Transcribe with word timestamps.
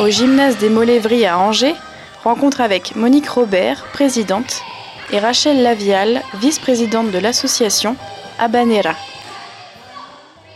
au 0.00 0.08
gymnase 0.08 0.58
des 0.58 0.68
Molévries 0.68 1.26
à 1.26 1.38
Angers, 1.38 1.74
rencontre 2.22 2.60
avec 2.60 2.94
Monique 2.94 3.28
Robert, 3.28 3.84
présidente, 3.92 4.62
et 5.10 5.18
Rachel 5.18 5.62
Lavial, 5.62 6.22
vice-présidente 6.40 7.10
de 7.10 7.18
l'association 7.18 7.96
Habanera. 8.38 8.94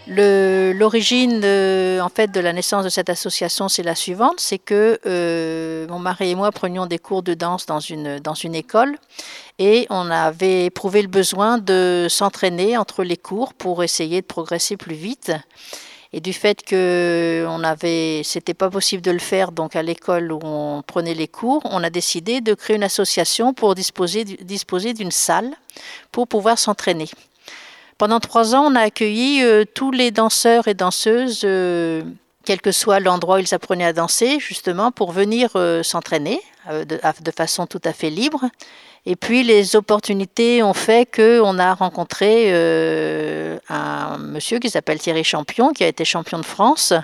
L'origine 0.07 1.45
en 2.01 2.09
fait 2.09 2.31
de 2.31 2.41
la 2.41 2.53
naissance 2.53 2.85
de 2.85 2.89
cette 2.89 3.09
association, 3.09 3.69
c'est 3.69 3.83
la 3.83 3.95
suivante, 3.95 4.39
c'est 4.39 4.59
que 4.59 5.01
euh, 5.07 5.87
mon 5.89 5.99
mari 5.99 6.31
et 6.31 6.35
moi 6.35 6.51
prenions 6.51 6.87
des 6.87 6.99
cours 6.99 7.23
de 7.23 7.35
danse 7.35 7.67
dans 7.67 7.81
une, 7.81 8.19
dans 8.19 8.35
une 8.35 8.55
école 8.55 8.97
et 9.59 9.87
on 9.91 10.11
avait 10.11 10.67
éprouvé 10.67 11.03
le 11.03 11.09
besoin 11.09 11.59
de 11.59 12.09
s'entraîner 12.11 12.77
entre 12.77 13.05
les 13.05 13.17
cours 13.17 13.55
pour 13.55 13.83
essayer 13.85 14.21
de 14.21 14.27
progresser 14.27 14.77
plus 14.77 14.97
vite. 14.97 15.33
Et 16.15 16.21
du 16.21 16.35
fait 16.35 16.63
que 16.63 17.47
on 17.49 17.63
c'était 18.23 18.55
pas 18.55 18.69
possible 18.69 19.03
de 19.03 19.11
le 19.11 19.19
faire 19.19 19.51
donc 19.51 19.77
à 19.77 19.83
l'école 19.83 20.31
où 20.31 20.39
on 20.43 20.83
prenait 20.87 21.15
les 21.15 21.29
cours, 21.29 21.63
on 21.65 21.83
a 21.83 21.89
décidé 21.89 22.43
de 22.43 22.53
créer 22.53 22.77
une 22.77 22.83
association 22.83 23.55
pour 23.55 23.75
disposer, 23.75 24.25
disposer 24.25 24.93
d'une 24.93 25.11
salle 25.11 25.51
pour 26.11 26.29
pouvoir 26.29 26.59
s'entraîner. 26.59 27.09
Pendant 27.97 28.21
trois 28.21 28.55
ans, 28.55 28.67
on 28.71 28.75
a 28.75 28.81
accueilli 28.81 29.43
euh, 29.43 29.65
tous 29.65 29.91
les 29.91 30.11
danseurs 30.11 30.69
et 30.69 30.75
danseuses, 30.75 31.43
euh, 31.45 32.03
quel 32.45 32.61
que 32.61 32.73
soit 32.73 33.01
l'endroit 33.01 33.37
où 33.37 33.39
ils 33.39 33.55
apprenaient 33.55 33.85
à 33.85 33.93
danser, 33.93 34.39
justement, 34.41 34.91
pour 34.91 35.13
venir 35.13 35.51
euh, 35.57 35.83
s'entraîner 35.83 36.41
de, 36.71 36.85
de, 36.85 37.31
façon 37.31 37.67
tout 37.67 37.81
à 37.85 37.93
fait 37.93 38.11
libre. 38.11 38.45
Et 39.05 39.17
puis 39.17 39.43
les 39.43 39.75
opportunités 39.75 40.63
ont 40.63 40.75
fait 40.75 41.11
qu'on 41.13 41.59
a 41.59 41.75
rencontré 41.75 42.53
un 43.69 44.17
monsieur 44.19 44.61
qui 44.61 44.71
s'appelle 44.71 45.01
Thierry 45.01 45.25
Champion, 45.25 45.73
qui 45.73 45.83
a 45.83 45.89
été 45.89 46.05
champion 46.05 46.39
de 46.39 46.45
France, 46.45 46.95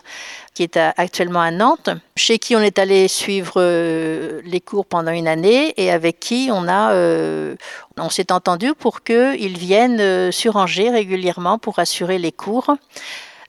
qui 0.58 0.64
est 0.64 0.76
actuellement 0.76 1.40
à 1.40 1.52
Nantes, 1.52 1.90
chez 2.16 2.40
qui 2.40 2.56
on 2.56 2.60
est 2.60 2.80
allé 2.80 3.06
suivre 3.06 3.52
euh, 3.58 4.40
les 4.44 4.60
cours 4.60 4.86
pendant 4.86 5.12
une 5.12 5.28
année 5.28 5.72
et 5.76 5.92
avec 5.92 6.18
qui 6.18 6.50
on 6.52 6.66
euh, 6.68 7.54
on 7.96 8.10
s'est 8.10 8.32
entendu 8.32 8.74
pour 8.74 9.04
qu'il 9.04 9.56
vienne 9.56 10.00
euh, 10.00 10.32
sur 10.32 10.56
Angers 10.56 10.90
régulièrement 10.90 11.58
pour 11.58 11.78
assurer 11.78 12.18
les 12.18 12.32
cours. 12.32 12.74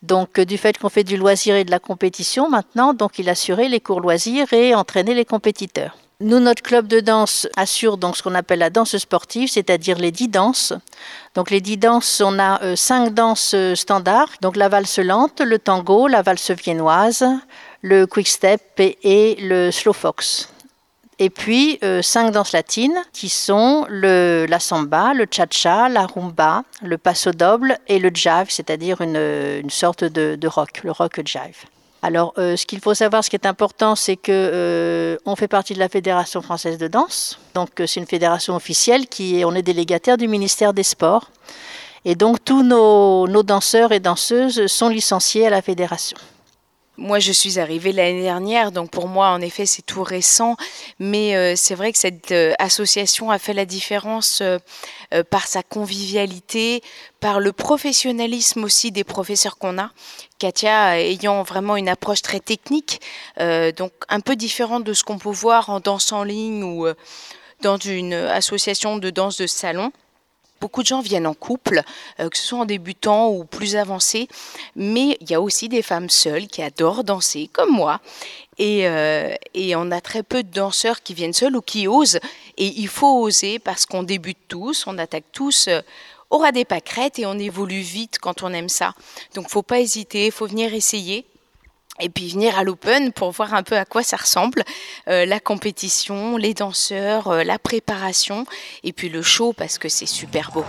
Donc, 0.03 0.39
du 0.39 0.58
fait 0.58 0.78
qu'on 0.78 0.89
fait 0.89 1.03
du 1.03 1.17
loisir 1.17 1.55
et 1.55 1.66
de 1.66 1.72
la 1.72 1.80
compétition 1.80 2.50
maintenant, 2.50 2.94
donc 2.94 3.19
il 3.19 3.30
assurait 3.30 3.69
les 3.69 3.80
cours 3.80 4.02
loisirs 4.02 4.52
et 4.53 4.73
entraînait 4.75 5.14
les 5.14 5.25
compétiteurs. 5.25 5.97
Nous, 6.22 6.41
notre 6.41 6.61
club 6.61 6.88
de 6.88 7.00
danse 7.00 7.47
assure 7.56 7.95
donc 7.95 8.17
ce 8.17 8.23
qu'on 8.23 8.36
appelle 8.36 8.59
la 8.59 8.69
danse 8.69 8.97
sportive, 8.97 9.50
c'est-à-dire 9.50 9.97
les 9.97 10.11
dix 10.11 10.28
danses. 10.28 10.73
Donc 11.33 11.50
les 11.50 11.61
dix 11.61 11.78
danses, 11.78 12.22
on 12.23 12.39
a 12.39 12.61
euh, 12.61 12.75
cinq 12.75 13.14
danses 13.14 13.53
euh, 13.56 13.73
standards, 13.73 14.28
donc 14.41 14.58
la 14.58 14.67
valse 14.67 15.00
lente, 15.00 15.39
le 15.39 15.59
tango, 15.59 16.09
la 16.09 16.22
valse 16.22 16.52
viennoise, 16.52 17.23
le 17.81 18.06
quick 18.06 18.28
step 18.28 18.61
et, 18.78 19.38
le 19.39 19.72
slow 19.72 19.94
fox. 19.94 20.52
Et 21.20 21.30
puis 21.30 21.78
euh, 21.84 22.02
cinq 22.02 22.31
danses 22.31 22.53
latines 22.53 22.98
qui 23.14 23.30
sont 23.30 23.86
la 23.89 24.59
samba, 24.59 25.14
le 25.14 25.28
cha-cha, 25.30 25.89
la 25.89 26.06
rumba, 26.06 26.64
le 26.81 26.98
passo 26.98 27.31
doble 27.31 27.78
et 27.88 28.00
le 28.00 28.09
jive, 28.14 28.48
c'est-à-dire 28.50 29.02
une, 29.02 29.70
sorte 29.70 30.06
de, 30.06 30.47
rock, 30.47 30.81
le 30.84 30.92
rock 30.92 31.22
jive. 31.25 31.66
Alors, 32.02 32.34
euh, 32.38 32.56
ce 32.56 32.66
qu'il 32.66 32.80
faut 32.80 32.94
savoir, 32.94 33.23
ce 33.23 33.30
qui 33.30 33.36
est 33.36 33.45
important, 33.45 33.95
c'est 33.95 34.16
que 34.16 34.31
euh, 34.31 35.17
on 35.25 35.36
fait 35.36 35.50
partie 35.50 35.73
de 35.73 35.80
la 35.80 35.90
Fédération 35.90 36.42
française 36.42 36.78
de 36.78 36.88
danse. 36.88 37.38
Donc, 37.56 37.80
euh, 37.80 37.88
c'est 37.88 38.00
une 38.00 38.06
fédération 38.06 38.56
officielle 38.56 39.08
qui 39.08 39.40
est, 39.40 39.45
on 39.45 39.53
est 39.53 39.62
délégataire 39.62 40.17
du 40.17 40.28
ministère 40.30 40.73
des 40.73 40.84
Sports. 40.84 41.30
Et 42.06 42.16
donc, 42.16 42.44
tous 42.45 42.64
nos, 42.64 43.28
nos 43.28 43.44
danseurs 43.44 43.92
et 43.92 44.00
danseuses 44.00 44.67
sont 44.67 44.88
licenciés 44.88 45.47
à 45.47 45.50
la 45.50 45.62
fédération. 45.62 46.17
Moi, 47.02 47.19
je 47.19 47.31
suis 47.31 47.59
arrivée 47.59 47.94
l'année 47.94 48.23
dernière, 48.23 48.73
donc 48.73 48.92
pour 48.92 49.08
moi, 49.08 49.30
en 49.30 49.39
effet, 49.39 49.66
c'est 49.66 49.81
tout 49.81 50.03
récent. 50.03 50.58
Mais 51.00 51.34
euh, 51.34 51.53
c'est 51.56 51.74
vrai 51.74 51.94
que 51.94 51.97
cette 51.97 52.34
euh, 52.34 52.53
association 52.59 53.31
a 53.31 53.40
fait 53.40 53.53
la 53.53 53.66
différence 53.66 54.41
euh, 54.41 54.59
par 55.29 55.47
sa 55.47 55.63
convivialité, 55.63 56.81
par 57.22 57.40
le 57.40 57.53
professionnalisme 57.53 58.66
aussi 58.66 58.91
des 58.91 59.06
professeurs 59.06 59.57
qu'on 59.57 59.79
a. 59.79 59.91
Katia 60.40 61.00
ayant 61.00 61.41
vraiment 61.44 61.78
une 61.78 61.88
approche 61.88 62.22
très 62.22 62.41
technique, 62.41 63.01
donc 63.38 63.91
un 64.07 64.19
peu 64.19 64.35
différente 64.35 64.84
de 64.84 64.94
ce 64.94 65.03
qu'on 65.03 65.18
peut 65.18 65.29
voir 65.29 65.69
en 65.69 65.79
danse 65.79 66.13
en 66.13 66.24
ligne 66.24 66.63
ou 66.63 66.88
dans 67.62 67.78
une 67.78 68.13
association 68.13 68.97
de 68.97 69.09
danse 69.09 69.38
de 69.38 69.47
salon. 69.47 69.91
Beaucoup 70.62 70.81
de 70.81 70.88
gens 70.88 71.02
viennent 71.02 71.28
en 71.28 71.34
couple, 71.34 71.81
euh, 72.20 72.30
que 72.30 72.38
ce 72.38 72.44
soit 72.44 72.59
en 72.59 72.66
débutant 72.66 73.30
ou 73.30 73.46
plus 73.46 73.75
avancé, 73.75 74.28
mais 74.75 75.18
il 75.22 75.31
y 75.31 75.34
a 75.34 75.42
aussi 75.42 75.70
des 75.70 75.81
femmes 75.81 76.09
seules 76.09 76.47
qui 76.47 76.62
adorent 76.62 77.03
danser, 77.03 77.50
comme 77.52 77.72
moi. 77.72 78.02
Et, 78.58 78.88
euh, 78.88 79.34
et, 79.53 79.75
on 79.78 79.90
a 79.90 80.02
très 80.02 80.22
peu 80.22 80.44
de 80.44 80.52
danseurs 80.52 81.02
qui 81.02 81.14
viennent 81.14 81.34
seuls 81.34 81.56
ou 81.56 81.62
qui 81.62 81.88
osent. 81.88 82.19
Et 82.58 82.68
il 82.68 82.90
faut 82.90 83.22
oser 83.22 83.58
parce 83.58 83.86
qu'on 83.86 84.03
débute 84.03 84.38
tous, 84.50 84.86
on 84.86 84.98
attaque 84.98 85.31
tous 85.31 85.69
euh, 85.69 85.81
au 86.30 86.40
ras 86.40 86.52
des 86.52 86.66
pâquerettes 86.66 87.19
et 87.19 87.25
on 87.25 87.40
évolue 87.40 87.80
vite 87.80 88.19
quand 88.19 88.44
on 88.44 88.52
aime 88.52 88.69
ça. 88.69 88.94
Donc 89.36 89.50
faut 89.50 89.64
pas 89.64 89.80
hésiter, 89.80 90.30
faut 90.30 90.46
venir 90.46 90.74
essayer 90.74 91.25
et 92.00 92.10
puis 92.10 92.30
venir 92.30 92.58
à 92.58 92.64
l'Open 92.64 93.12
pour 93.12 93.32
voir 93.32 93.54
un 93.54 93.64
peu 93.64 93.78
à 93.78 93.86
quoi 93.86 94.04
ça 94.04 94.18
ressemble, 94.18 94.64
euh, 95.08 95.26
la 95.26 95.40
compétition, 95.40 96.38
les 96.38 96.54
danseurs, 96.54 97.28
euh, 97.28 97.44
la 97.44 97.60
préparation, 97.60 98.46
et 98.84 98.94
puis 98.94 99.10
le 99.10 99.22
show 99.22 99.54
parce 99.54 99.78
que 99.78 99.90
c'est 99.90 100.06
super 100.06 100.52
beau. 100.52 100.66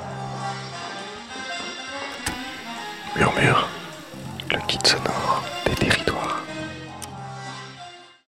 Murmure, 3.17 3.69
le 4.51 4.59
kit 4.67 4.79
sonore 4.85 5.43